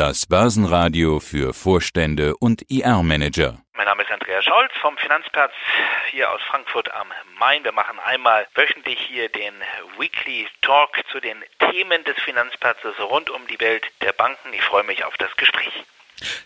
Das 0.00 0.24
Börsenradio 0.24 1.20
für 1.20 1.52
Vorstände 1.52 2.34
und 2.38 2.62
IR-Manager. 2.70 3.60
Mein 3.74 3.84
Name 3.84 4.02
ist 4.02 4.10
Andreas 4.10 4.42
Scholz 4.46 4.72
vom 4.80 4.96
Finanzplatz 4.96 5.52
hier 6.10 6.30
aus 6.30 6.40
Frankfurt 6.48 6.90
am 6.94 7.08
Main. 7.38 7.62
Wir 7.64 7.72
machen 7.72 7.98
einmal 7.98 8.46
wöchentlich 8.54 8.98
hier 8.98 9.28
den 9.28 9.52
Weekly 9.98 10.48
Talk 10.62 10.88
zu 11.12 11.20
den 11.20 11.36
Themen 11.70 12.02
des 12.04 12.16
Finanzplatzes 12.20 12.94
rund 13.10 13.28
um 13.28 13.46
die 13.48 13.60
Welt 13.60 13.84
der 14.00 14.14
Banken. 14.14 14.54
Ich 14.54 14.62
freue 14.62 14.84
mich 14.84 15.04
auf 15.04 15.18
das 15.18 15.36
Gespräch. 15.36 15.84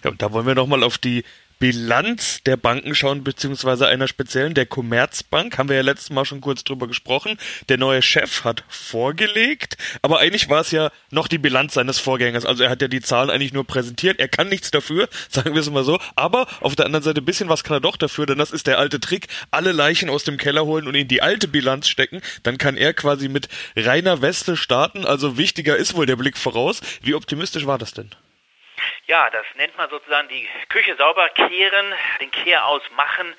Ja, 0.02 0.10
und 0.10 0.20
da 0.20 0.32
wollen 0.32 0.48
wir 0.48 0.56
nochmal 0.56 0.82
auf 0.82 0.98
die 0.98 1.24
Bilanz 1.58 2.42
der 2.44 2.56
Banken 2.56 2.94
schauen, 2.94 3.24
beziehungsweise 3.24 3.86
einer 3.86 4.08
speziellen, 4.08 4.54
der 4.54 4.66
Commerzbank, 4.66 5.56
haben 5.56 5.68
wir 5.68 5.76
ja 5.76 5.82
letztes 5.82 6.10
Mal 6.10 6.24
schon 6.24 6.40
kurz 6.40 6.64
drüber 6.64 6.86
gesprochen. 6.86 7.38
Der 7.68 7.78
neue 7.78 8.02
Chef 8.02 8.44
hat 8.44 8.64
vorgelegt, 8.68 9.76
aber 10.02 10.18
eigentlich 10.18 10.48
war 10.48 10.60
es 10.60 10.70
ja 10.70 10.90
noch 11.10 11.28
die 11.28 11.38
Bilanz 11.38 11.74
seines 11.74 11.98
Vorgängers. 11.98 12.44
Also 12.44 12.64
er 12.64 12.70
hat 12.70 12.82
ja 12.82 12.88
die 12.88 13.00
Zahlen 13.00 13.30
eigentlich 13.30 13.52
nur 13.52 13.66
präsentiert. 13.66 14.20
Er 14.20 14.28
kann 14.28 14.48
nichts 14.48 14.70
dafür, 14.70 15.08
sagen 15.28 15.54
wir 15.54 15.60
es 15.60 15.70
mal 15.70 15.84
so. 15.84 15.98
Aber 16.16 16.46
auf 16.60 16.76
der 16.76 16.86
anderen 16.86 17.02
Seite 17.02 17.20
ein 17.20 17.24
bisschen 17.24 17.48
was 17.48 17.64
kann 17.64 17.76
er 17.76 17.80
doch 17.80 17.96
dafür, 17.96 18.26
denn 18.26 18.38
das 18.38 18.50
ist 18.50 18.66
der 18.66 18.78
alte 18.78 19.00
Trick. 19.00 19.28
Alle 19.50 19.72
Leichen 19.72 20.10
aus 20.10 20.24
dem 20.24 20.36
Keller 20.36 20.64
holen 20.64 20.86
und 20.86 20.94
in 20.94 21.08
die 21.08 21.22
alte 21.22 21.48
Bilanz 21.48 21.88
stecken. 21.88 22.20
Dann 22.42 22.58
kann 22.58 22.76
er 22.76 22.94
quasi 22.94 23.28
mit 23.28 23.48
reiner 23.76 24.22
Weste 24.22 24.56
starten. 24.56 25.04
Also 25.04 25.38
wichtiger 25.38 25.76
ist 25.76 25.94
wohl 25.94 26.06
der 26.06 26.16
Blick 26.16 26.36
voraus. 26.36 26.80
Wie 27.02 27.14
optimistisch 27.14 27.66
war 27.66 27.78
das 27.78 27.92
denn? 27.92 28.10
Ja, 29.06 29.28
das 29.30 29.44
nennt 29.56 29.76
man 29.76 29.90
sozusagen 29.90 30.28
die 30.28 30.48
Küche 30.70 30.96
sauber 30.96 31.28
kehren, 31.30 31.92
den 32.20 32.30
Kehraus 32.30 32.82
machen. 32.96 33.34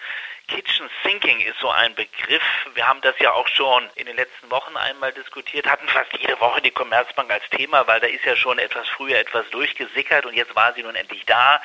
Kitchen 0.48 0.90
Sinking 1.04 1.40
ist 1.42 1.60
so 1.60 1.70
ein 1.70 1.96
Begriff. 1.96 2.44
Wir 2.76 2.88
haben 2.88 3.02
das 3.02 3.18
ja 3.20 3.32
auch 3.32 3.48
schon 3.48 3.90
in 3.96 4.06
den 4.06 4.16
letzten 4.16 4.50
Wochen 4.52 4.78
einmal 4.78 5.12
diskutiert, 5.12 5.66
hatten 5.66 5.88
fast 5.88 6.12
jede 6.18 6.40
Woche 6.40 6.62
die 6.62 6.72
Commerzbank 6.72 7.32
als 7.32 7.50
Thema, 7.50 7.88
weil 7.88 8.00
da 8.00 8.08
ist 8.08 8.24
ja 8.26 8.36
schon 8.36 8.60
etwas 8.60 8.88
früher 8.90 9.18
etwas 9.18 9.50
durchgesickert 9.50 10.26
und 10.26 10.34
jetzt 10.34 10.56
war 10.56 10.74
sie 10.74 10.84
nun 10.84 10.96
endlich 10.96 11.26
da. 11.26 11.62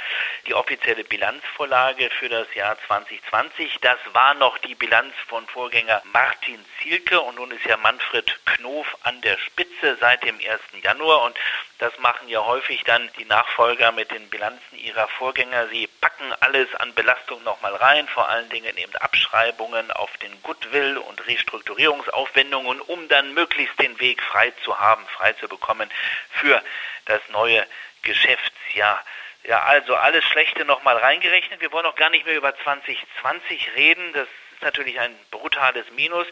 Die 0.46 0.54
offizielle 0.54 1.04
Bilanzvorlage 1.04 2.08
für 2.18 2.28
das 2.28 2.52
Jahr 2.54 2.76
2020, 2.86 3.78
das 3.82 3.98
war 4.12 4.34
noch 4.34 4.56
die 4.58 4.74
Bilanz 4.74 5.14
von 5.28 5.46
Vorgänger 5.48 6.02
Martin 6.12 6.64
Zielke 6.80 7.20
und 7.20 7.36
nun 7.36 7.50
ist 7.50 7.64
ja 7.66 7.76
Manfred 7.76 8.38
Knof 8.46 8.96
an 9.02 9.20
der 9.20 9.36
Spitze 9.38 9.96
seit 10.00 10.22
dem 10.24 10.36
1. 10.36 10.82
Januar 10.82 11.22
und 11.22 11.36
das 11.80 11.98
machen 11.98 12.28
ja 12.28 12.44
häufig 12.44 12.84
dann 12.84 13.08
die 13.18 13.24
Nachfolger 13.24 13.90
mit 13.92 14.10
den 14.10 14.28
Bilanzen 14.28 14.76
ihrer 14.76 15.08
Vorgänger. 15.08 15.68
Sie 15.68 15.86
packen 15.86 16.30
alles 16.40 16.74
an 16.74 16.92
Belastung 16.94 17.42
nochmal 17.42 17.74
rein, 17.74 18.06
vor 18.08 18.28
allen 18.28 18.50
Dingen 18.50 18.69
eben 18.76 18.94
Abschreibungen 18.96 19.90
auf 19.90 20.16
den 20.18 20.42
Goodwill 20.42 20.98
und 20.98 21.26
Restrukturierungsaufwendungen, 21.26 22.80
um 22.80 23.08
dann 23.08 23.34
möglichst 23.34 23.78
den 23.80 23.98
Weg 24.00 24.22
frei 24.22 24.52
zu 24.64 24.78
haben, 24.78 25.06
frei 25.08 25.32
zu 25.34 25.48
bekommen 25.48 25.90
für 26.30 26.62
das 27.06 27.20
neue 27.28 27.66
Geschäftsjahr. 28.02 29.04
Ja, 29.44 29.62
also 29.64 29.94
alles 29.96 30.24
Schlechte 30.24 30.64
nochmal 30.64 30.96
reingerechnet. 30.98 31.60
Wir 31.60 31.72
wollen 31.72 31.86
auch 31.86 31.96
gar 31.96 32.10
nicht 32.10 32.26
mehr 32.26 32.36
über 32.36 32.54
2020 32.56 33.74
reden. 33.76 34.12
Das 34.12 34.28
ist 34.52 34.62
natürlich 34.62 35.00
ein 35.00 35.16
brutales 35.30 35.90
Minus. 35.92 36.26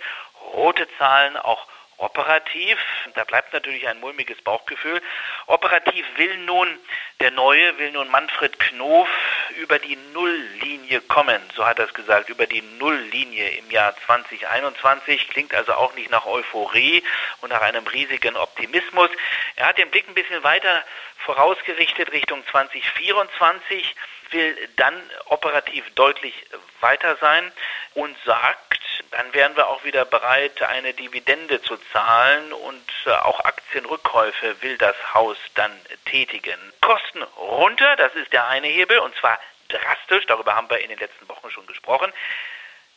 Rote 0.52 0.86
Zahlen, 0.98 1.36
auch 1.36 1.66
Operativ, 1.98 2.78
da 3.14 3.24
bleibt 3.24 3.52
natürlich 3.52 3.88
ein 3.88 3.98
mulmiges 3.98 4.40
Bauchgefühl. 4.42 5.02
Operativ 5.46 6.06
will 6.16 6.36
nun 6.38 6.78
der 7.18 7.32
Neue, 7.32 7.76
will 7.78 7.90
nun 7.90 8.08
Manfred 8.08 8.56
Knof 8.60 9.08
über 9.58 9.78
die 9.78 9.96
Nulllinie 10.12 11.00
kommen, 11.02 11.42
so 11.54 11.66
hat 11.66 11.78
er 11.78 11.86
es 11.86 11.94
gesagt, 11.94 12.28
über 12.28 12.46
die 12.46 12.62
Nulllinie 12.78 13.50
im 13.58 13.70
Jahr 13.70 13.94
2021. 14.06 15.28
Klingt 15.28 15.52
also 15.52 15.74
auch 15.74 15.94
nicht 15.94 16.10
nach 16.10 16.26
Euphorie 16.26 17.02
und 17.40 17.50
nach 17.50 17.60
einem 17.60 17.86
riesigen 17.86 18.36
Optimismus. 18.36 19.10
Er 19.56 19.66
hat 19.66 19.78
den 19.78 19.90
Blick 19.90 20.08
ein 20.08 20.14
bisschen 20.14 20.42
weiter 20.44 20.84
vorausgerichtet 21.18 22.12
Richtung 22.12 22.46
2024 22.46 23.94
will 24.30 24.68
dann 24.76 24.94
operativ 25.26 25.84
deutlich 25.94 26.34
weiter 26.80 27.16
sein 27.16 27.52
und 27.94 28.16
sagt, 28.24 28.78
dann 29.10 29.32
wären 29.32 29.56
wir 29.56 29.68
auch 29.68 29.84
wieder 29.84 30.04
bereit, 30.04 30.62
eine 30.62 30.92
Dividende 30.94 31.62
zu 31.62 31.76
zahlen 31.92 32.52
und 32.52 32.90
äh, 33.06 33.10
auch 33.10 33.40
Aktienrückkäufe 33.40 34.60
will 34.62 34.76
das 34.78 34.96
Haus 35.14 35.36
dann 35.54 35.72
tätigen. 36.04 36.58
Kosten 36.80 37.22
runter, 37.22 37.96
das 37.96 38.14
ist 38.14 38.32
der 38.32 38.46
eine 38.48 38.68
Hebel 38.68 38.98
und 38.98 39.14
zwar 39.16 39.38
drastisch, 39.68 40.26
darüber 40.26 40.54
haben 40.54 40.70
wir 40.70 40.78
in 40.78 40.88
den 40.88 40.98
letzten 40.98 41.28
Wochen 41.28 41.50
schon 41.50 41.66
gesprochen. 41.66 42.12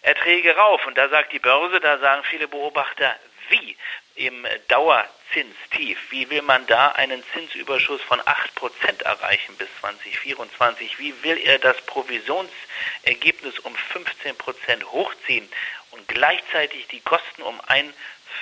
Erträge 0.01 0.55
rauf 0.55 0.85
und 0.87 0.97
da 0.97 1.09
sagt 1.09 1.31
die 1.31 1.39
Börse, 1.39 1.79
da 1.79 1.97
sagen 1.99 2.23
viele 2.23 2.47
Beobachter, 2.47 3.15
wie 3.49 3.77
im 4.25 4.45
Dauerzinstief. 4.67 5.99
Wie 6.11 6.29
will 6.29 6.41
man 6.43 6.65
da 6.67 6.89
einen 6.89 7.23
Zinsüberschuss 7.33 8.01
von 8.03 8.19
8% 8.21 9.03
erreichen 9.03 9.55
bis 9.57 9.67
2024? 9.79 10.99
Wie 10.99 11.23
will 11.23 11.37
er 11.37 11.59
das 11.59 11.81
Provisionsergebnis 11.85 13.59
um 13.59 13.75
15% 13.75 14.83
hochziehen 14.85 15.49
und 15.91 16.07
gleichzeitig 16.07 16.87
die 16.87 17.01
Kosten 17.01 17.41
um 17.41 17.59
ein 17.67 17.93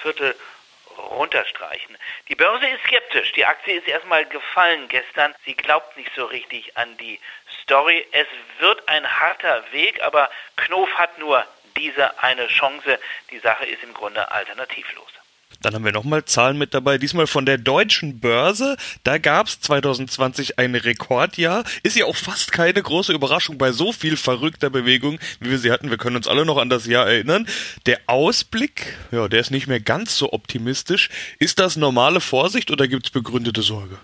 Viertel 0.02 0.36
runterstreichen. 0.98 1.98
Die 2.28 2.36
Börse 2.36 2.68
ist 2.68 2.84
skeptisch. 2.84 3.32
Die 3.34 3.46
Aktie 3.46 3.76
ist 3.76 3.88
erstmal 3.88 4.26
gefallen 4.26 4.88
gestern. 4.90 5.34
Sie 5.46 5.56
glaubt 5.56 5.96
nicht 5.98 6.12
so 6.16 6.26
richtig 6.26 6.76
an 6.78 6.98
die 6.98 7.20
Story. 7.64 8.06
Es 8.12 8.28
wird 8.60 8.88
ein 8.88 9.20
harter 9.20 9.64
Weg, 9.72 10.02
aber 10.04 10.30
Knof 10.58 10.92
hat 10.96 11.18
nur 11.18 11.46
diese 11.78 12.22
eine 12.22 12.48
Chance. 12.48 13.00
Die 13.32 13.40
Sache 13.40 13.66
ist 13.66 13.84
im 13.84 13.94
Grunde 13.94 14.30
alternativlos. 14.30 15.10
Dann 15.62 15.74
haben 15.74 15.84
wir 15.84 15.92
nochmal 15.92 16.24
Zahlen 16.24 16.58
mit 16.58 16.74
dabei, 16.74 16.98
diesmal 16.98 17.28
von 17.28 17.46
der 17.46 17.58
deutschen 17.58 18.20
Börse. 18.20 18.78
Da 19.04 19.18
gab 19.18 19.48
es 19.48 19.60
2020 19.60 20.58
ein 20.58 20.74
Rekordjahr. 20.74 21.66
Ist 21.84 21.98
ja 21.98 22.06
auch 22.06 22.16
fast 22.16 22.54
keine 22.54 22.82
große 22.82 23.12
Überraschung 23.12 23.58
bei 23.58 23.72
so 23.74 23.92
viel 23.92 24.16
verrückter 24.16 24.70
Bewegung, 24.70 25.20
wie 25.42 25.50
wir 25.50 25.58
sie 25.58 25.72
hatten. 25.72 25.90
Wir 25.90 25.98
können 25.98 26.16
uns 26.16 26.28
alle 26.28 26.46
noch 26.46 26.58
an 26.58 26.70
das 26.70 26.86
Jahr 26.86 27.08
erinnern. 27.08 27.48
Der 27.88 28.00
Ausblick, 28.08 28.96
ja, 29.12 29.28
der 29.28 29.42
ist 29.42 29.52
nicht 29.52 29.68
mehr 29.68 29.82
ganz 29.82 30.18
so 30.18 30.32
optimistisch. 30.32 31.10
Ist 31.40 31.60
das 31.60 31.76
normale 31.76 32.22
Vorsicht 32.22 32.72
oder 32.72 32.88
gibt 32.88 33.08
es 33.08 33.12
begründete 33.12 33.62
Sorge? 33.62 33.98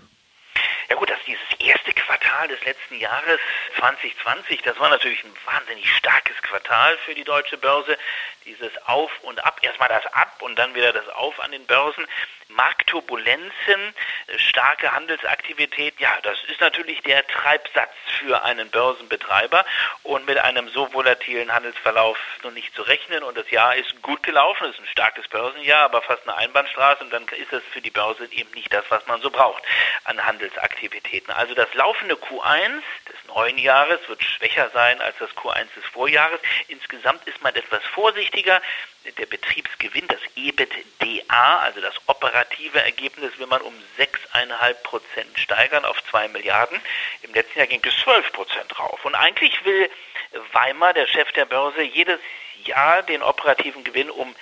Ja 0.90 0.96
gut, 0.96 1.08
dass 1.08 1.18
dieses 1.26 1.42
erste 1.58 1.92
Quartal 1.92 2.48
des 2.48 2.55
letzten 2.66 2.98
Jahres 2.98 3.38
2020, 3.78 4.60
das 4.62 4.78
war 4.78 4.90
natürlich 4.90 5.22
ein 5.24 5.32
wahnsinnig 5.46 5.90
starkes 5.96 6.36
Quartal 6.42 6.98
für 6.98 7.14
die 7.14 7.24
deutsche 7.24 7.56
Börse. 7.56 7.96
Dieses 8.44 8.72
Auf 8.86 9.10
und 9.22 9.44
Ab, 9.44 9.58
erstmal 9.62 9.88
das 9.88 10.06
Ab 10.12 10.42
und 10.42 10.56
dann 10.56 10.74
wieder 10.74 10.92
das 10.92 11.08
Auf 11.08 11.40
an 11.40 11.52
den 11.52 11.64
Börsen. 11.66 12.06
Marktturbulenzen, 12.48 13.94
starke 14.36 14.92
Handelsaktivität, 14.92 15.98
ja, 15.98 16.16
das 16.22 16.38
ist 16.44 16.60
natürlich 16.60 17.00
der 17.02 17.26
Treibsatz 17.26 17.90
für 18.20 18.44
einen 18.44 18.70
Börsenbetreiber 18.70 19.64
und 20.04 20.26
mit 20.26 20.38
einem 20.38 20.68
so 20.68 20.92
volatilen 20.92 21.52
Handelsverlauf 21.52 22.16
noch 22.44 22.52
nicht 22.52 22.72
zu 22.76 22.82
rechnen. 22.82 23.24
Und 23.24 23.36
das 23.36 23.50
Jahr 23.50 23.74
ist 23.74 24.00
gut 24.02 24.22
gelaufen, 24.22 24.68
es 24.68 24.76
ist 24.76 24.80
ein 24.80 24.86
starkes 24.86 25.26
Börsenjahr, 25.26 25.82
aber 25.82 26.02
fast 26.02 26.22
eine 26.22 26.36
Einbahnstraße 26.36 27.02
und 27.02 27.12
dann 27.12 27.24
ist 27.28 27.52
das 27.52 27.64
für 27.72 27.80
die 27.80 27.90
Börse 27.90 28.28
eben 28.30 28.50
nicht 28.52 28.72
das, 28.72 28.84
was 28.90 29.04
man 29.08 29.20
so 29.20 29.30
braucht 29.30 29.64
an 30.06 30.24
Handelsaktivitäten. 30.24 31.32
Also 31.32 31.54
das 31.54 31.72
laufende 31.74 32.14
Q1 32.14 32.82
des 33.08 33.16
neuen 33.28 33.58
Jahres 33.58 34.00
wird 34.08 34.22
schwächer 34.22 34.70
sein 34.72 35.00
als 35.00 35.16
das 35.18 35.30
Q1 35.30 35.66
des 35.74 35.84
Vorjahres. 35.86 36.40
Insgesamt 36.68 37.26
ist 37.26 37.42
man 37.42 37.54
etwas 37.54 37.84
vorsichtiger 37.86 38.62
der 39.18 39.26
Betriebsgewinn, 39.26 40.06
das 40.08 40.20
EBITDA, 40.34 41.58
also 41.58 41.80
das 41.80 41.94
operative 42.06 42.80
Ergebnis, 42.80 43.38
will 43.38 43.46
man 43.46 43.62
um 43.62 43.74
6,5 43.98 44.74
Prozent 44.82 45.38
steigern 45.38 45.84
auf 45.84 45.96
2 46.10 46.28
Milliarden. 46.28 46.80
Im 47.22 47.32
letzten 47.32 47.58
Jahr 47.58 47.68
ging 47.68 47.82
es 47.84 47.96
12 48.02 48.32
Prozent 48.32 48.78
rauf. 48.78 49.04
Und 49.04 49.14
eigentlich 49.14 49.64
will 49.64 49.90
Weimar, 50.52 50.92
der 50.92 51.06
Chef 51.06 51.30
der 51.32 51.46
Börse, 51.46 51.82
jedes 51.82 52.20
Jahr 52.64 53.02
den 53.02 53.22
operativen 53.22 53.84
Gewinn 53.84 54.10
um 54.10 54.34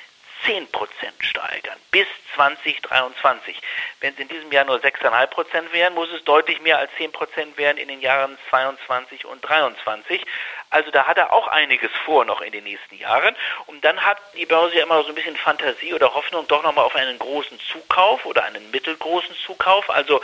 10 0.44 0.70
Prozent 0.70 1.14
steigern 1.20 1.78
bis 1.90 2.06
2023. 2.34 3.56
Wenn 4.00 4.14
es 4.14 4.20
in 4.20 4.28
diesem 4.28 4.50
Jahr 4.52 4.64
nur 4.64 4.76
6,5 4.76 5.26
Prozent 5.28 5.72
wären, 5.72 5.94
muss 5.94 6.10
es 6.10 6.24
deutlich 6.24 6.60
mehr 6.60 6.78
als 6.78 6.90
10 6.98 7.12
Prozent 7.12 7.56
werden 7.56 7.78
in 7.78 7.88
den 7.88 8.00
Jahren 8.00 8.36
22 8.50 9.24
und 9.24 9.40
23. 9.40 10.24
Also 10.70 10.90
da 10.90 11.06
hat 11.06 11.18
er 11.18 11.32
auch 11.32 11.46
einiges 11.46 11.90
vor 12.04 12.24
noch 12.24 12.40
in 12.40 12.52
den 12.52 12.64
nächsten 12.64 12.96
Jahren. 12.96 13.36
Und 13.66 13.84
dann 13.84 14.04
hat 14.04 14.18
die 14.36 14.44
Börse 14.44 14.76
ja 14.76 14.82
immer 14.82 15.02
so 15.04 15.10
ein 15.10 15.14
bisschen 15.14 15.36
Fantasie 15.36 15.94
oder 15.94 16.14
Hoffnung 16.14 16.46
doch 16.48 16.62
nochmal 16.62 16.84
auf 16.84 16.96
einen 16.96 17.18
großen 17.18 17.58
Zukauf 17.60 18.26
oder 18.26 18.44
einen 18.44 18.70
mittelgroßen 18.72 19.36
Zukauf. 19.46 19.88
Also 19.88 20.20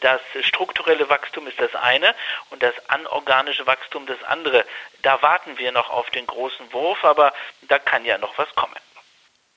das 0.00 0.20
strukturelle 0.42 1.08
Wachstum 1.08 1.46
ist 1.46 1.58
das 1.58 1.74
eine 1.74 2.14
und 2.50 2.62
das 2.62 2.74
anorganische 2.90 3.66
Wachstum 3.66 4.06
das 4.06 4.22
andere. 4.24 4.64
Da 5.02 5.22
warten 5.22 5.58
wir 5.58 5.72
noch 5.72 5.90
auf 5.90 6.10
den 6.10 6.26
großen 6.26 6.72
Wurf, 6.72 7.02
aber 7.04 7.32
da 7.62 7.78
kann 7.78 8.04
ja 8.04 8.18
noch 8.18 8.36
was 8.36 8.54
kommen. 8.54 8.76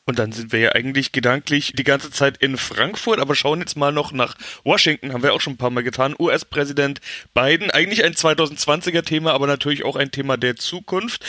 Und 0.08 0.20
dann 0.20 0.32
sind 0.32 0.54
wir 0.54 0.60
ja 0.60 0.72
eigentlich 0.72 1.12
gedanklich 1.12 1.74
die 1.76 1.84
ganze 1.84 2.10
Zeit 2.12 2.38
in 2.38 2.56
Frankfurt, 2.56 3.20
aber 3.20 3.36
schauen 3.36 3.60
jetzt 3.60 3.76
mal 3.76 3.92
noch 3.92 4.14
nach 4.14 4.36
Washington, 4.64 5.12
haben 5.12 5.22
wir 5.22 5.34
auch 5.34 5.42
schon 5.42 5.54
ein 5.54 5.58
paar 5.58 5.70
Mal 5.70 5.84
getan. 5.84 6.16
US-Präsident 6.18 7.02
Biden, 7.34 7.72
eigentlich 7.72 8.06
ein 8.06 8.14
2020er 8.14 9.04
Thema, 9.04 9.34
aber 9.34 9.48
natürlich 9.48 9.84
auch 9.84 9.98
ein 9.98 10.10
Thema 10.10 10.38
der 10.38 10.56
Zukunft. 10.56 11.26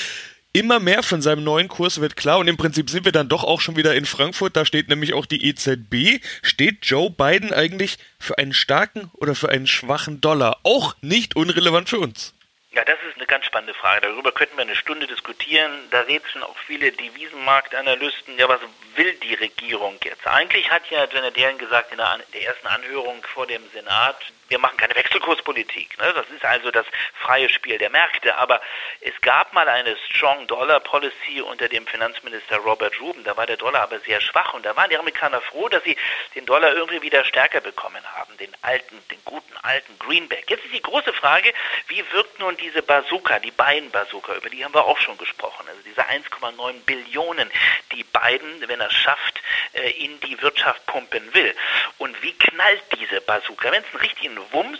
immer 0.52 0.78
mehr 0.80 1.02
von 1.02 1.20
seinem 1.20 1.44
neuen 1.44 1.68
Kurs 1.68 2.00
wird 2.00 2.16
klar 2.16 2.38
und 2.38 2.48
im 2.48 2.56
Prinzip 2.56 2.88
sind 2.88 3.04
wir 3.04 3.12
dann 3.12 3.28
doch 3.28 3.44
auch 3.44 3.60
schon 3.60 3.76
wieder 3.76 3.96
in 3.96 4.06
Frankfurt. 4.06 4.56
Da 4.56 4.64
steht 4.64 4.88
nämlich 4.88 5.12
auch 5.12 5.26
die 5.26 5.44
EZB. 5.44 6.22
Steht 6.42 6.86
Joe 6.86 7.10
Biden 7.10 7.52
eigentlich 7.52 7.98
für 8.18 8.38
einen 8.38 8.54
starken 8.54 9.10
oder 9.14 9.34
für 9.34 9.50
einen 9.50 9.66
schwachen 9.66 10.20
Dollar? 10.20 10.58
Auch 10.62 10.94
nicht 11.02 11.36
unrelevant 11.36 11.88
für 11.88 11.98
uns. 11.98 12.32
Ja, 12.72 12.84
das 12.84 12.98
ist 13.08 13.16
eine 13.16 13.26
ganz 13.26 13.46
spannende 13.46 13.72
Frage. 13.72 14.02
Darüber 14.02 14.30
könnten 14.30 14.56
wir 14.56 14.62
eine 14.62 14.76
Stunde 14.76 15.06
diskutieren. 15.06 15.88
Da 15.90 16.02
rätseln 16.02 16.44
auch 16.44 16.56
viele 16.66 16.92
Devisenmarktanalysten. 16.92 18.38
Ja, 18.38 18.46
was 18.48 18.60
will 18.94 19.14
die 19.14 19.34
Regierung 19.34 19.98
jetzt? 20.04 20.26
Eigentlich 20.26 20.70
hat 20.70 20.82
ja 20.90 21.06
Janet 21.06 21.38
Yellen 21.38 21.56
gesagt 21.56 21.92
in 21.92 21.98
der, 21.98 22.18
der 22.34 22.42
ersten 22.42 22.66
Anhörung 22.66 23.24
vor 23.24 23.46
dem 23.46 23.66
Senat, 23.70 24.16
wir 24.48 24.58
machen 24.58 24.78
keine 24.78 24.94
Wechselkurspolitik. 24.94 25.98
Ne? 25.98 26.12
Das 26.14 26.28
ist 26.30 26.44
also 26.44 26.70
das 26.70 26.86
freie 27.14 27.48
Spiel 27.48 27.78
der 27.78 27.90
Märkte. 27.90 28.36
Aber 28.36 28.60
es 29.00 29.18
gab 29.20 29.52
mal 29.52 29.68
eine 29.68 29.96
Strong 30.08 30.46
Dollar 30.46 30.80
Policy 30.80 31.42
unter 31.42 31.68
dem 31.68 31.86
Finanzminister 31.86 32.56
Robert 32.58 32.98
Rubin. 33.00 33.24
Da 33.24 33.36
war 33.36 33.46
der 33.46 33.56
Dollar 33.56 33.82
aber 33.82 34.00
sehr 34.00 34.20
schwach 34.20 34.54
und 34.54 34.64
da 34.64 34.74
waren 34.76 34.90
die 34.90 34.98
Amerikaner 34.98 35.40
froh, 35.40 35.68
dass 35.68 35.84
sie 35.84 35.96
den 36.34 36.46
Dollar 36.46 36.74
irgendwie 36.74 37.02
wieder 37.02 37.24
stärker 37.24 37.60
bekommen 37.60 38.02
haben. 38.16 38.36
Den 38.38 38.52
alten, 38.62 38.98
den 39.10 39.22
guten 39.24 39.56
alten 39.62 39.98
Greenback. 39.98 40.48
Jetzt 40.48 40.64
ist 40.64 40.74
die 40.74 40.82
große 40.82 41.12
Frage, 41.12 41.52
wie 41.88 42.04
wirkt 42.12 42.38
nun 42.38 42.56
diese 42.60 42.82
Bazooka, 42.82 43.38
die 43.38 43.50
beiden 43.50 43.90
Bazooka, 43.90 44.34
über 44.34 44.50
die 44.50 44.64
haben 44.64 44.74
wir 44.74 44.84
auch 44.84 44.98
schon 44.98 45.16
gesprochen. 45.18 45.66
Also 45.68 45.80
diese 45.82 46.02
1,9 46.02 46.84
Billionen, 46.84 47.50
die 47.92 48.04
Biden, 48.04 48.68
wenn 48.68 48.80
er 48.80 48.88
es 48.88 48.94
schafft, 48.94 49.40
äh, 49.72 49.90
in 49.90 50.20
die 50.20 50.40
Wirtschaft 50.42 50.84
pumpen 50.86 51.34
will. 51.34 51.54
Und 51.98 52.20
wie 52.22 52.32
knallt 52.32 52.82
diese 52.98 53.20
Bazooka? 53.20 53.70
Wenn 53.70 53.82
es 53.82 53.88
einen 53.92 54.00
richtigen 54.00 54.52
Wumms, 54.52 54.78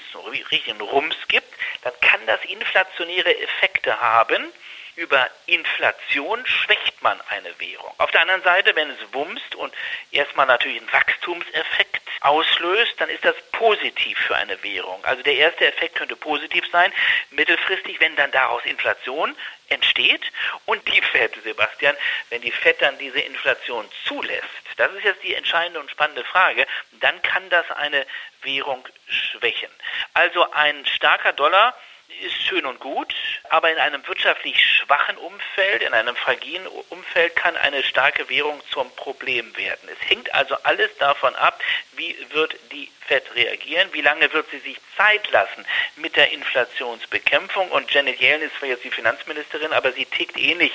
richtigen 0.50 0.80
Rums 0.80 1.16
gibt, 1.28 1.52
dann 1.82 1.92
kann 2.00 2.20
das 2.26 2.44
inflationäre 2.44 3.38
Effekte 3.40 4.00
haben. 4.00 4.52
Über 4.98 5.30
Inflation 5.46 6.44
schwächt 6.44 7.00
man 7.02 7.20
eine 7.28 7.60
Währung. 7.60 7.94
Auf 7.98 8.10
der 8.10 8.22
anderen 8.22 8.42
Seite, 8.42 8.74
wenn 8.74 8.90
es 8.90 8.98
wumst 9.12 9.54
und 9.54 9.72
erstmal 10.10 10.46
natürlich 10.46 10.80
einen 10.80 10.92
Wachstumseffekt 10.92 12.02
auslöst, 12.20 12.94
dann 12.98 13.08
ist 13.08 13.24
das 13.24 13.36
positiv 13.52 14.18
für 14.18 14.34
eine 14.34 14.60
Währung. 14.64 15.04
Also 15.04 15.22
der 15.22 15.36
erste 15.36 15.66
Effekt 15.68 15.94
könnte 15.94 16.16
positiv 16.16 16.64
sein, 16.72 16.92
mittelfristig, 17.30 18.00
wenn 18.00 18.16
dann 18.16 18.32
daraus 18.32 18.64
Inflation 18.64 19.36
entsteht 19.68 20.32
und 20.66 20.84
die 20.88 21.00
FED, 21.00 21.44
Sebastian, 21.44 21.96
wenn 22.30 22.42
die 22.42 22.50
FED 22.50 22.82
dann 22.82 22.98
diese 22.98 23.20
Inflation 23.20 23.88
zulässt, 24.04 24.48
das 24.78 24.92
ist 24.94 25.04
jetzt 25.04 25.22
die 25.22 25.34
entscheidende 25.34 25.78
und 25.78 25.92
spannende 25.92 26.24
Frage, 26.24 26.66
dann 26.94 27.22
kann 27.22 27.48
das 27.50 27.70
eine 27.70 28.04
Währung 28.42 28.84
schwächen. 29.06 29.70
Also 30.12 30.50
ein 30.50 30.84
starker 30.86 31.34
Dollar 31.34 31.76
ist 32.22 32.42
schön 32.42 32.66
und 32.66 32.80
gut, 32.80 33.14
aber 33.50 33.70
in 33.70 33.78
einem 33.78 34.06
wirtschaftlich 34.06 34.62
schwachen 34.62 35.16
Umfeld, 35.18 35.82
in 35.82 35.94
einem 35.94 36.16
fragilen 36.16 36.66
Umfeld 36.88 37.36
kann 37.36 37.56
eine 37.56 37.82
starke 37.82 38.28
Währung 38.28 38.60
zum 38.70 38.90
Problem 38.96 39.56
werden. 39.56 39.88
Es 39.88 40.10
hängt 40.10 40.32
also 40.34 40.56
alles 40.64 40.90
davon 40.98 41.34
ab, 41.36 41.60
wie 41.92 42.16
wird 42.30 42.56
die 42.72 42.90
Fed 43.08 43.24
reagieren, 43.34 43.88
wie 43.92 44.02
lange 44.02 44.32
wird 44.32 44.48
sie 44.50 44.58
sich 44.58 44.76
Zeit 44.96 45.30
lassen 45.30 45.64
mit 45.96 46.14
der 46.14 46.30
Inflationsbekämpfung. 46.30 47.70
Und 47.70 47.90
Janet 47.90 48.20
Yellen 48.20 48.42
ist 48.42 48.56
zwar 48.58 48.68
jetzt 48.68 48.84
die 48.84 48.90
Finanzministerin, 48.90 49.72
aber 49.72 49.92
sie 49.92 50.04
tickt 50.04 50.38
ähnlich 50.38 50.72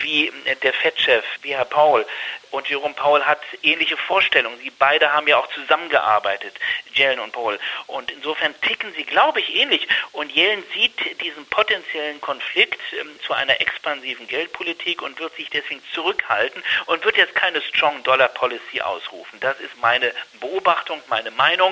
wie 0.00 0.32
der 0.62 0.72
Fed-Chef, 0.72 1.24
wie 1.42 1.54
Herr 1.54 1.64
Paul. 1.64 2.04
Und 2.50 2.68
Jerome 2.68 2.94
Paul 2.94 3.24
hat 3.24 3.40
ähnliche 3.62 3.96
Vorstellungen. 3.96 4.58
Sie 4.58 4.70
beide 4.70 5.12
haben 5.12 5.28
ja 5.28 5.36
auch 5.36 5.48
zusammengearbeitet, 5.48 6.54
Yellen 6.94 7.20
und 7.20 7.32
Paul. 7.32 7.58
Und 7.86 8.10
insofern 8.10 8.58
ticken 8.62 8.92
sie, 8.94 9.04
glaube 9.04 9.40
ich, 9.40 9.54
ähnlich. 9.54 9.86
Und 10.12 10.34
Yellen 10.34 10.64
sieht 10.72 11.20
diesen 11.20 11.44
potenziellen 11.46 12.20
Konflikt 12.20 12.80
ähm, 12.98 13.20
zu 13.20 13.34
einer 13.34 13.60
expansiven 13.60 14.26
Geldpolitik 14.28 15.02
und 15.02 15.18
wird 15.20 15.34
sich 15.36 15.50
deswegen 15.50 15.82
zurückhalten 15.92 16.62
und 16.86 17.04
wird 17.04 17.16
jetzt 17.16 17.34
keine 17.34 17.60
Strong 17.60 18.02
Dollar 18.02 18.28
Policy 18.28 18.80
ausrufen. 18.80 19.38
Das 19.40 19.60
ist 19.60 19.76
meine 19.80 20.12
Beobachtung, 20.40 21.02
meine 21.08 21.30
Meinung. 21.30 21.67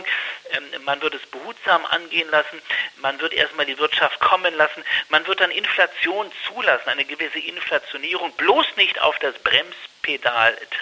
Ähm, 0.51 0.85
man 0.85 1.01
wird 1.03 1.15
es 1.15 1.27
behutsam 1.27 1.85
angehen 1.87 2.31
lassen. 2.31 2.61
Man 2.97 3.21
wird 3.21 3.33
erstmal 3.33 3.67
die 3.67 3.79
Wirtschaft 3.79 4.19
kommen 4.21 4.55
lassen. 4.55 4.85
Man 5.09 5.27
wird 5.27 5.41
dann 5.41 5.51
Inflation 5.51 6.31
zulassen, 6.47 6.89
eine 6.89 7.05
gewisse 7.05 7.39
Inflationierung, 7.39 8.33
bloß 8.33 8.67
nicht 8.77 9.01
auf 9.01 9.19
das 9.19 9.35
Bremspedal 9.41 9.96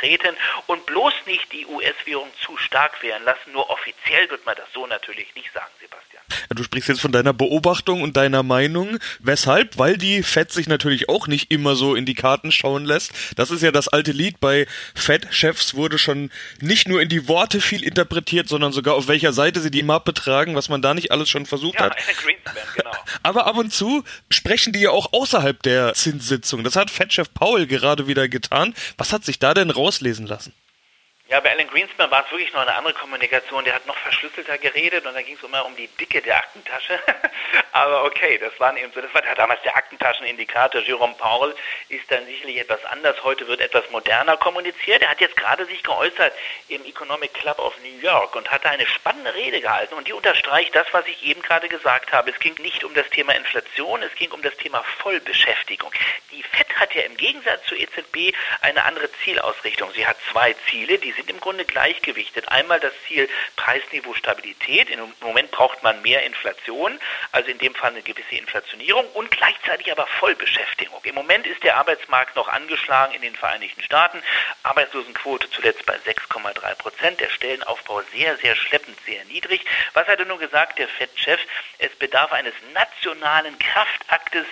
treten 0.01 0.37
und 0.67 0.87
bloß 0.87 1.15
nicht 1.27 1.53
die 1.53 1.67
US-Währung 1.67 2.31
zu 2.45 2.57
stark 2.57 3.03
werden 3.03 3.25
lassen. 3.25 3.53
Nur 3.53 3.69
offiziell 3.71 4.31
wird 4.31 4.45
man 4.47 4.57
das 4.57 4.67
so 4.73 4.87
natürlich 4.87 5.35
nicht 5.35 5.53
sagen, 5.53 5.71
Sebastian. 5.81 6.23
Du 6.55 6.63
sprichst 6.63 6.89
jetzt 6.89 7.01
von 7.01 7.13
deiner 7.13 7.33
Beobachtung 7.33 8.03
und 8.03 8.17
deiner 8.17 8.43
Meinung. 8.43 8.99
Weshalb? 9.21 9.79
Weil 9.79 9.97
die 9.97 10.23
Fed 10.23 10.53
sich 10.53 10.67
natürlich 10.67 11.09
auch 11.09 11.27
nicht 11.27 11.51
immer 11.51 11.75
so 11.75 11.95
in 11.95 12.07
die 12.07 12.15
Karten 12.15 12.53
schauen 12.53 12.85
lässt. 12.85 13.13
Das 13.37 13.51
ist 13.51 13.63
ja 13.63 13.73
das 13.73 13.89
alte 13.89 14.13
Lied. 14.13 14.41
Bei 14.41 14.67
Fed-Chefs 14.95 15.75
wurde 15.75 15.99
schon 15.99 16.31
nicht 16.61 16.89
nur 16.89 17.03
in 17.03 17.09
die 17.09 17.29
Worte 17.29 17.61
viel 17.61 17.83
interpretiert, 17.83 18.49
sondern 18.49 18.73
sogar 18.73 18.95
auf 18.95 19.09
welcher 19.09 19.33
Seite 19.33 19.61
sie 19.61 19.71
die 19.71 19.83
Mappe 19.83 20.15
tragen, 20.15 20.55
was 20.55 20.69
man 20.69 20.83
da 20.83 20.95
nicht 20.95 21.13
alles 21.13 21.29
schon 21.29 21.47
versucht 21.47 21.77
ja, 21.77 21.87
hat. 21.87 21.97
Greenspan, 21.97 22.55
genau. 22.77 22.93
Aber 23.23 23.47
ab 23.47 23.57
und 23.57 23.73
zu 23.73 24.05
sprechen 24.31 24.73
die 24.73 24.81
ja 24.81 24.91
auch 24.91 25.13
außerhalb 25.13 25.63
der 25.63 25.95
Zinssitzung. 25.95 26.65
Das 26.65 26.77
hat 26.77 26.91
Fed-Chef 26.91 27.33
Paul 27.35 27.67
gerade 27.67 28.07
wieder 28.07 28.29
getan. 28.29 28.75
Was 28.97 29.13
hat 29.15 29.25
sich 29.25 29.39
da 29.39 29.55
denn 29.55 29.71
rauslesen 29.71 30.27
lassen? 30.27 30.53
Ja, 31.35 31.41
bei 31.41 31.51
Alan 31.51 31.67
Greenspan 31.67 32.13
war 32.13 32.25
es 32.25 32.31
wirklich 32.31 32.53
noch 32.53 32.61
eine 32.61 32.77
andere 32.77 32.95
Kommunikation. 32.95 33.65
Der 33.65 33.75
hat 33.75 33.89
noch 33.89 33.97
verschlüsselter 33.97 34.57
geredet 34.57 35.05
und 35.05 35.15
da 35.15 35.21
ging 35.21 35.35
es 35.35 35.43
immer 35.43 35.67
um 35.67 35.75
die 35.75 35.89
Dicke 35.89 36.23
der 36.23 36.37
Aktentasche. 36.37 37.01
Aber 37.73 38.05
okay, 38.05 38.39
das 38.39 38.53
waren 38.61 38.77
eben 38.77 38.93
so, 38.93 39.01
das 39.01 39.13
war 39.13 39.23
damals 39.35 39.61
der 39.63 39.77
Aktentaschenindikator. 39.77 40.81
Jerome 40.83 41.15
Powell 41.15 41.53
ist 41.89 42.09
dann 42.09 42.25
sicherlich 42.27 42.59
etwas 42.59 42.85
anders. 42.85 43.17
Heute 43.25 43.49
wird 43.49 43.61
etwas 43.61 43.83
moderner 43.91 44.37
kommuniziert. 44.37 45.03
Er 45.03 45.11
hat 45.11 45.21
jetzt 45.21 45.37
gerade 45.37 45.67
sich 45.67 45.83
geäußert 45.83 46.33
im 46.69 46.85
Economic 46.85 47.35
Club 47.35 47.59
of 47.59 47.75
New 47.83 47.99
York 48.01 48.37
und 48.37 48.49
hat 48.53 48.65
da 48.65 48.71
eine 48.71 48.87
spannende 48.87 49.35
Rede 49.35 49.61
gehalten 49.61 49.95
und 49.95 50.07
die 50.07 50.13
unterstreicht 50.13 50.77
das, 50.77 50.87
was 50.93 51.05
ich 51.09 51.25
eben 51.25 51.43
gerade 51.43 51.67
gesagt 51.69 52.13
habe. 52.13 52.31
Es 52.31 52.39
ging 52.39 52.55
nicht 52.63 52.85
um 52.85 52.95
das 52.95 53.11
Thema 53.11 53.35
Inflation, 53.35 54.05
es 54.05 54.15
ging 54.15 54.31
um 54.31 54.43
das 54.43 54.57
Thema 54.59 54.85
Vollbeschäftigung. 54.99 55.91
Die 56.31 56.45
FED 56.45 56.77
hat 56.77 56.95
ja 56.95 57.03
im 57.03 57.17
Gegensatz 57.17 57.67
zur 57.67 57.77
EZB 57.77 58.37
eine 58.61 58.85
andere 58.85 59.11
Zielausrichtung. 59.25 59.91
Sie 59.95 60.07
hat 60.07 60.17
zwei 60.31 60.55
Ziele, 60.71 60.99
die 60.99 61.11
sind 61.11 61.24
im 61.31 61.41
Grunde 61.41 61.65
gleichgewichtet. 61.65 62.49
Einmal 62.49 62.81
das 62.81 62.93
Ziel 63.07 63.29
Preisniveau 63.57 64.15
Stabilität. 64.15 64.91
Im 64.91 65.13
Moment 65.21 65.51
braucht 65.51 65.83
man 65.83 66.01
mehr 66.03 66.25
Inflation, 66.25 66.99
also 67.33 67.51
in 67.51 67.59
dem 67.59 67.75
Fall 67.75 67.91
eine 67.91 68.03
gewisse 68.03 68.35
Inflationierung 68.35 69.07
und 69.15 69.31
gleichzeitig 69.31 69.91
aber 69.91 70.07
Vollbeschäftigung. 70.07 71.01
Im 71.05 71.15
Moment 71.15 71.47
ist 71.47 71.63
der 71.63 71.77
Arbeitsmarkt 71.77 72.37
noch 72.37 72.49
angeschlagen 72.49 73.15
in 73.15 73.23
den 73.23 73.35
Vereinigten 73.35 73.83
Staaten. 73.83 74.23
Arbeitslosenquote 74.63 75.51
zuletzt 75.51 75.85
bei 75.87 75.97
6,3 75.97 76.75
Prozent. 76.77 77.21
Der 77.21 77.31
Stellenaufbau 77.31 78.03
sehr, 78.13 78.37
sehr 78.39 78.57
schleppend, 78.57 78.99
sehr 79.07 79.25
niedrig. 79.27 79.65
Was 79.93 80.07
hat 80.07 80.19
er 80.19 80.27
nun 80.27 80.39
gesagt, 80.39 80.79
der 80.79 80.89
FED-Chef? 80.89 81.41
Es 81.79 81.95
bedarf 81.97 82.33
eines 82.33 82.55
nationalen 82.73 83.59
Kraftaktes 83.59 84.47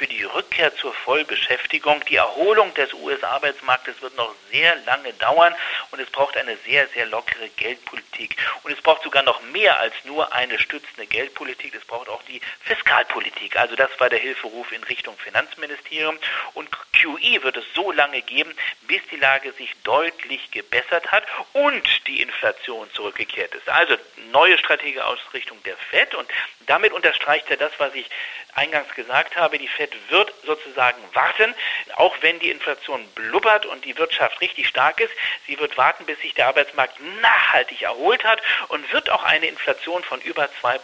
für 0.00 0.06
die 0.06 0.24
Rückkehr 0.24 0.74
zur 0.76 0.94
Vollbeschäftigung. 0.94 2.02
Die 2.08 2.16
Erholung 2.16 2.72
des 2.72 2.94
US-Arbeitsmarktes 2.94 4.00
wird 4.00 4.16
noch 4.16 4.34
sehr 4.50 4.74
lange 4.86 5.12
dauern 5.12 5.54
und 5.90 6.00
es 6.00 6.08
braucht 6.08 6.38
eine 6.38 6.56
sehr, 6.64 6.88
sehr 6.94 7.04
lockere 7.04 7.50
Geldpolitik. 7.50 8.34
Und 8.62 8.72
es 8.72 8.80
braucht 8.80 9.02
sogar 9.02 9.22
noch 9.24 9.42
mehr 9.52 9.78
als 9.78 9.92
nur 10.04 10.32
eine 10.32 10.58
stützende 10.58 11.04
Geldpolitik. 11.04 11.74
Es 11.74 11.84
braucht 11.84 12.08
auch 12.08 12.22
die 12.22 12.40
Fiskalpolitik. 12.62 13.56
Also 13.56 13.76
das 13.76 13.90
war 13.98 14.08
der 14.08 14.20
Hilferuf 14.20 14.72
in 14.72 14.82
Richtung 14.84 15.18
Finanzministerium. 15.18 16.18
Und 16.54 16.70
QE 16.94 17.42
wird 17.42 17.58
es 17.58 17.64
so 17.74 17.92
lange 17.92 18.22
geben, 18.22 18.54
bis 18.88 19.02
die 19.10 19.16
Lage 19.16 19.52
sich 19.52 19.70
deutlich 19.84 20.50
gebessert 20.50 21.12
hat 21.12 21.24
und 21.52 22.06
die 22.06 22.22
Inflation 22.22 22.90
zurückgekehrt 22.94 23.54
ist. 23.54 23.68
Also 23.68 23.98
neue 24.32 24.56
strategische 24.56 25.04
Ausrichtung 25.04 25.62
der 25.64 25.76
FED 25.76 26.14
und 26.14 26.30
damit 26.66 26.92
unterstreicht 26.92 27.50
er 27.50 27.58
das, 27.58 27.72
was 27.78 27.94
ich 27.94 28.06
eingangs 28.54 28.94
gesagt 28.94 29.36
habe. 29.36 29.58
Die 29.58 29.68
FED 29.68 29.92
wird 30.08 30.32
sozusagen 30.44 30.98
warten, 31.14 31.54
auch 31.96 32.14
wenn 32.20 32.38
die 32.40 32.50
Inflation 32.50 33.06
blubbert 33.14 33.66
und 33.66 33.84
die 33.84 33.96
Wirtschaft 33.98 34.40
richtig 34.40 34.68
stark 34.68 35.00
ist. 35.00 35.12
Sie 35.46 35.58
wird 35.58 35.76
warten, 35.76 36.04
bis 36.06 36.20
sich 36.20 36.34
der 36.34 36.48
Arbeitsmarkt 36.48 36.96
nachhaltig 37.20 37.82
erholt 37.82 38.24
hat 38.24 38.40
und 38.68 38.92
wird 38.92 39.10
auch 39.10 39.24
eine 39.24 39.46
Inflation 39.46 40.02
von 40.02 40.20
über 40.20 40.48
2% 40.62 40.78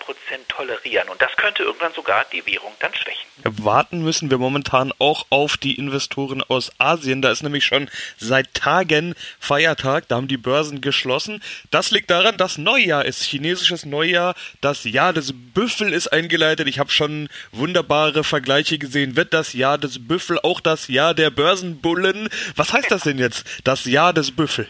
tolerieren. 0.48 1.08
Und 1.08 1.20
das 1.22 1.34
könnte 1.36 1.62
irgendwann 1.62 1.92
sogar 1.92 2.24
die 2.32 2.44
Währung 2.46 2.72
dann 2.78 2.94
schwächen. 2.94 3.26
Warten 3.44 4.02
müssen 4.02 4.30
wir 4.30 4.38
momentan 4.38 4.92
auch 4.98 5.26
auf 5.30 5.56
die 5.56 5.74
Investoren 5.74 6.42
aus 6.42 6.72
Asien. 6.78 7.22
Da 7.22 7.30
ist 7.30 7.42
nämlich 7.42 7.64
schon 7.64 7.90
seit 8.16 8.54
Tagen 8.54 9.14
Feiertag. 9.38 10.08
Da 10.08 10.16
haben 10.16 10.28
die 10.28 10.36
Börsen 10.36 10.80
geschlossen. 10.80 11.42
Das 11.70 11.90
liegt 11.90 12.10
daran, 12.10 12.36
dass 12.36 12.58
Neujahr 12.58 13.04
ist. 13.04 13.22
Chinesisches 13.22 13.84
Neujahr. 13.84 14.34
Das 14.60 14.84
Jahr 14.84 15.12
des 15.12 15.32
Büffel 15.34 15.92
ist 15.92 16.08
eingeleitet. 16.08 16.66
Ich 16.68 16.78
habe 16.78 16.90
schon 16.90 17.28
wunderbare 17.56 18.24
Vergleiche 18.24 18.78
gesehen. 18.78 19.16
Wird 19.16 19.34
das 19.34 19.52
Jahr 19.52 19.78
des 19.78 20.06
Büffel 20.06 20.38
auch 20.42 20.60
das 20.60 20.88
Jahr 20.88 21.14
der 21.14 21.30
Börsenbullen? 21.30 22.28
Was 22.54 22.72
heißt 22.72 22.90
das 22.90 23.02
denn 23.02 23.18
jetzt? 23.18 23.44
Das 23.64 23.84
Jahr 23.84 24.12
des 24.12 24.30
Büffel? 24.30 24.66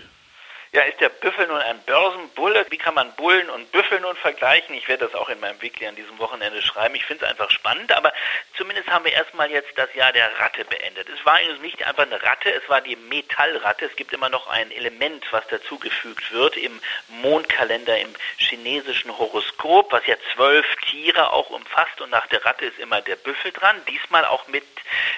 Ja, 0.77 0.83
ist 0.83 1.01
der 1.01 1.09
Büffel 1.09 1.47
nun 1.47 1.57
ein 1.57 1.81
Börsenbulle? 1.85 2.67
Wie 2.69 2.77
kann 2.77 2.93
man 2.93 3.11
Bullen 3.15 3.49
und 3.49 3.73
Büffel 3.73 3.99
nun 3.99 4.15
vergleichen? 4.15 4.75
Ich 4.75 4.87
werde 4.89 5.07
das 5.07 5.15
auch 5.15 5.31
in 5.31 5.41
meinem 5.41 5.63
Weekly 5.63 5.87
an 5.87 5.97
diesem 5.97 6.19
Wochenende 6.19 6.61
schreiben. 6.61 6.95
Ich 6.97 7.07
finde 7.07 7.25
es 7.25 7.31
einfach 7.31 7.51
spannend, 7.51 7.93
aber 7.93 8.13
zumindest 8.59 8.91
haben 8.91 9.07
wir 9.07 9.13
erstmal 9.15 9.51
jetzt 9.51 9.71
das 9.77 9.95
Jahr 9.95 10.13
der 10.13 10.39
Ratte 10.39 10.67
beendet. 10.67 11.09
Es 11.09 11.25
war 11.25 11.37
eigentlich 11.37 11.63
nicht 11.63 11.83
einfach 11.87 12.03
eine 12.03 12.23
Ratte, 12.23 12.53
es 12.53 12.69
war 12.69 12.83
die 12.83 12.95
Metallratte. 12.95 13.87
Es 13.87 13.97
gibt 13.97 14.13
immer 14.13 14.29
noch 14.29 14.49
ein 14.49 14.71
Element, 14.71 15.25
was 15.31 15.49
dazugefügt 15.49 16.31
wird 16.33 16.59
im 16.59 16.79
Mondkalender, 17.09 17.99
im 17.99 18.15
chinesischen 18.37 19.17
Horoskop, 19.17 19.93
was 19.93 20.07
ja 20.07 20.17
zwölf 20.35 20.67
Tiere 20.91 21.33
auch 21.33 21.49
umfasst 21.49 22.03
und 22.03 22.11
nach 22.11 22.27
der 22.27 22.45
Ratte 22.45 22.67
ist 22.67 22.79
immer 22.81 23.01
der 23.01 23.17
Büffel 23.17 23.51
dran. 23.51 23.81
Diesmal 23.89 24.27
auch 24.27 24.47
mit 24.49 24.67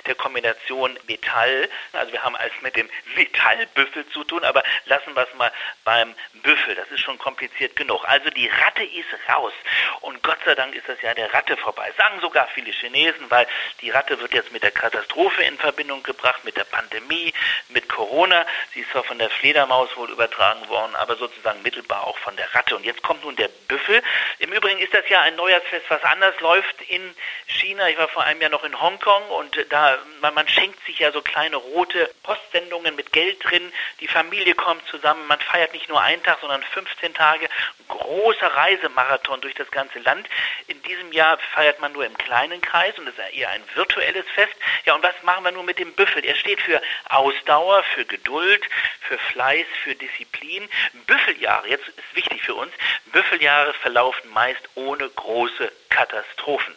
der 0.06 0.14
Kombination 0.14 0.96
Metall. 1.08 1.68
Also 1.94 2.12
wir 2.12 2.22
haben 2.22 2.36
alles 2.36 2.52
mit 2.62 2.76
dem 2.76 2.88
Metallbüffel 3.16 4.08
zu 4.10 4.22
tun, 4.22 4.44
aber 4.44 4.62
lassen 4.86 5.14
wir 5.14 5.22
es 5.22 5.34
mal 5.34 5.47
beim 5.84 6.14
Büffel. 6.42 6.74
Das 6.74 6.90
ist 6.90 7.00
schon 7.00 7.18
kompliziert 7.18 7.76
genug. 7.76 8.04
Also 8.06 8.30
die 8.30 8.48
Ratte 8.48 8.84
ist 8.84 9.08
raus. 9.28 9.52
Und 10.00 10.22
Gott 10.22 10.38
sei 10.44 10.54
Dank 10.54 10.74
ist 10.74 10.88
das 10.88 11.00
ja 11.02 11.14
der 11.14 11.32
Ratte 11.32 11.56
vorbei. 11.56 11.92
Sagen 11.96 12.20
sogar 12.20 12.46
viele 12.48 12.72
Chinesen, 12.72 13.30
weil 13.30 13.46
die 13.80 13.90
Ratte 13.90 14.18
wird 14.20 14.32
jetzt 14.32 14.52
mit 14.52 14.62
der 14.62 14.70
Katastrophe 14.70 15.42
in 15.42 15.58
Verbindung 15.58 16.02
gebracht, 16.02 16.44
mit 16.44 16.56
der 16.56 16.64
Pandemie, 16.64 17.32
mit 17.68 17.88
Corona. 17.88 18.46
Sie 18.74 18.80
ist 18.80 18.90
zwar 18.90 19.04
von 19.04 19.18
der 19.18 19.30
Fledermaus 19.30 19.96
wohl 19.96 20.10
übertragen 20.10 20.68
worden, 20.68 20.94
aber 20.96 21.16
sozusagen 21.16 21.62
mittelbar 21.62 22.06
auch 22.06 22.18
von 22.18 22.36
der 22.36 22.54
Ratte. 22.54 22.76
Und 22.76 22.84
jetzt 22.84 23.02
kommt 23.02 23.24
nun 23.24 23.36
der 23.36 23.48
Büffel. 23.48 24.02
Im 24.38 24.52
Übrigen 24.52 24.78
ist 24.78 24.94
das 24.94 25.08
ja 25.08 25.20
ein 25.22 25.36
Neujahrsfest, 25.36 25.86
was 25.88 26.02
anders 26.04 26.38
läuft 26.40 26.80
in 26.82 27.14
China. 27.46 27.88
Ich 27.88 27.98
war 27.98 28.08
vor 28.08 28.24
einem 28.24 28.40
Jahr 28.40 28.50
noch 28.50 28.64
in 28.64 28.80
Hongkong 28.80 29.28
und 29.30 29.56
da, 29.70 29.98
man, 30.20 30.34
man 30.34 30.48
schenkt 30.48 30.84
sich 30.86 30.98
ja 30.98 31.12
so 31.12 31.22
kleine 31.22 31.56
rote 31.56 32.10
Postsendungen 32.22 32.94
mit 32.96 33.12
Geld 33.12 33.42
drin. 33.44 33.72
Die 34.00 34.08
Familie 34.08 34.54
kommt 34.54 34.86
zusammen. 34.88 35.26
Man 35.26 35.37
feiert 35.42 35.72
nicht 35.72 35.88
nur 35.88 36.00
einen 36.00 36.22
Tag, 36.22 36.38
sondern 36.40 36.62
15 36.62 37.14
Tage. 37.14 37.48
Großer 37.88 38.46
Reisemarathon 38.46 39.40
durch 39.40 39.54
das 39.54 39.70
ganze 39.70 39.98
Land. 40.00 40.28
In 40.66 40.82
diesem 40.82 41.12
Jahr 41.12 41.38
feiert 41.54 41.80
man 41.80 41.92
nur 41.92 42.04
im 42.04 42.16
kleinen 42.18 42.60
Kreis 42.60 42.98
und 42.98 43.06
es 43.08 43.14
ist 43.18 43.34
eher 43.34 43.50
ein 43.50 43.62
virtuelles 43.74 44.26
Fest. 44.34 44.54
Ja, 44.84 44.94
und 44.94 45.02
was 45.02 45.14
machen 45.22 45.44
wir 45.44 45.52
nun 45.52 45.66
mit 45.66 45.78
dem 45.78 45.92
Büffel? 45.94 46.24
Er 46.24 46.34
steht 46.34 46.60
für 46.60 46.80
Ausdauer, 47.08 47.82
für 47.94 48.04
Geduld, 48.04 48.64
für 49.00 49.18
Fleiß, 49.18 49.66
für 49.82 49.94
Disziplin. 49.94 50.68
Büffeljahre, 51.06 51.68
jetzt 51.68 51.88
ist 51.88 52.14
wichtig 52.14 52.42
für 52.42 52.54
uns, 52.54 52.72
Büffeljahre 53.06 53.72
verlaufen 53.74 54.30
meist 54.30 54.68
ohne 54.74 55.08
große 55.08 55.72
Katastrophen. 55.88 56.74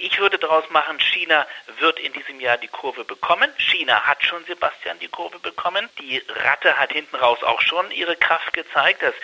Ich 0.00 0.18
würde 0.18 0.38
daraus 0.38 0.68
machen, 0.70 0.98
China 0.98 1.46
wird 1.78 1.98
in 2.00 2.12
diesem 2.12 2.40
Jahr 2.40 2.56
die 2.58 2.68
Kurve 2.68 3.04
bekommen. 3.04 3.50
China 3.58 4.02
hat 4.02 4.24
schon, 4.24 4.44
Sebastian, 4.44 4.98
die 4.98 5.08
Kurve 5.08 5.38
bekommen. 5.38 5.88
Die 6.00 6.22
Ratte 6.28 6.76
hat 6.78 6.92
hinten 6.92 7.16
raus 7.16 7.42
auch 7.42 7.60
schon 7.60 7.90
ihre 7.90 8.16
Kraft 8.16 8.52
gezeigt. 8.52 9.02
Das 9.02 9.14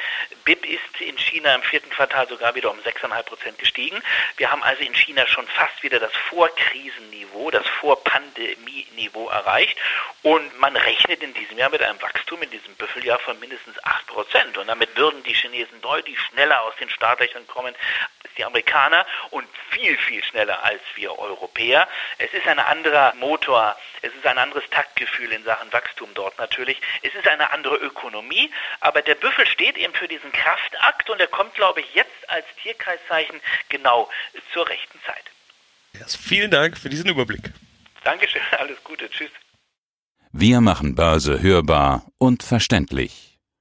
BIP 0.44 0.66
ist 0.66 1.00
in 1.00 1.18
China 1.18 1.54
im 1.54 1.62
vierten 1.62 1.90
Quartal 1.90 2.28
sogar 2.28 2.54
wieder 2.54 2.70
um 2.70 2.78
6,5 2.80 3.22
Prozent 3.22 3.58
gestiegen. 3.58 4.02
Wir 4.36 4.50
haben 4.50 4.62
also 4.62 4.82
in 4.82 4.94
China 4.94 5.26
schon 5.26 5.46
fast 5.48 5.82
wieder 5.82 5.98
das 5.98 6.12
Vorkrisenniveau, 6.28 7.50
das 7.50 7.66
Vorpandemieniveau 7.80 9.28
erreicht. 9.28 9.76
Und 10.22 10.58
man 10.60 10.76
rechnet 10.76 11.22
in 11.22 11.34
diesem 11.34 11.58
Jahr 11.58 11.70
mit 11.70 11.82
einem 11.82 12.00
Wachstum 12.02 12.42
in 12.42 12.50
diesem 12.50 12.74
Büffeljahr 12.74 13.18
von 13.18 13.38
mindestens 13.40 13.82
8 13.84 14.06
Prozent. 14.06 14.58
Und 14.58 14.66
damit 14.66 14.96
würden 14.96 15.22
die 15.22 15.34
Chinesen 15.34 15.80
deutlich 15.80 16.18
schneller 16.20 16.62
aus 16.62 16.74
den 16.76 16.90
Startlöchern 16.90 17.46
kommen 17.46 17.74
als 18.22 18.34
die 18.34 18.44
Amerikaner 18.44 19.06
und 19.30 19.46
viel, 19.70 19.96
viel 19.96 20.22
schneller 20.24 20.62
als 20.62 20.80
wir 20.94 21.18
Europäer. 21.18 21.88
Es 22.18 22.32
ist 22.32 22.46
ein 22.46 22.58
anderer 22.58 23.14
Motor, 23.14 23.76
es 24.02 24.12
ist 24.14 24.26
ein 24.26 24.38
anderes 24.38 24.64
Taktgefühl 24.70 25.32
in 25.32 25.44
Sachen 25.44 25.72
Wachstum 25.72 26.10
dort 26.14 26.38
natürlich. 26.38 26.80
Es 27.02 27.14
ist 27.14 27.26
eine 27.28 27.52
andere 27.52 27.76
Ökonomie, 27.76 28.50
aber 28.80 29.02
der 29.02 29.14
Büffel 29.14 29.46
steht 29.46 29.76
eben 29.76 29.94
für 29.94 30.08
diesen 30.08 30.32
Kraftakt 30.32 31.10
und 31.10 31.20
er 31.20 31.28
kommt, 31.28 31.54
glaube 31.54 31.80
ich, 31.80 31.94
jetzt 31.94 32.28
als 32.28 32.46
Tierkreiszeichen 32.62 33.40
genau 33.68 34.10
zur 34.52 34.68
rechten 34.68 35.00
Zeit. 35.06 35.24
Yes, 35.94 36.16
vielen 36.16 36.50
Dank 36.50 36.78
für 36.78 36.88
diesen 36.88 37.10
Überblick. 37.10 37.52
Dankeschön, 38.04 38.42
alles 38.58 38.82
Gute, 38.84 39.10
tschüss. 39.10 39.30
Wir 40.32 40.60
machen 40.60 40.94
Börse 40.94 41.42
hörbar 41.42 42.06
und 42.18 42.44
verständlich. 42.44 43.29